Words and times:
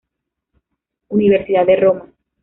Universidad 1.09 1.67
de 1.67 1.75
Roma". 1.75 2.11